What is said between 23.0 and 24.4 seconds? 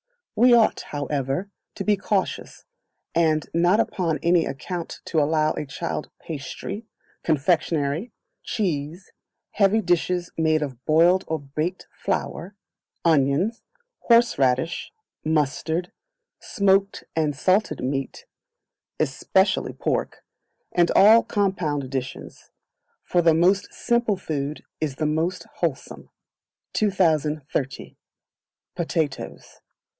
for the most simple